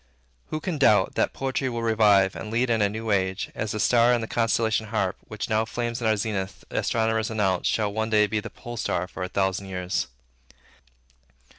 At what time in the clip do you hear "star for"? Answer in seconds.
8.77-9.21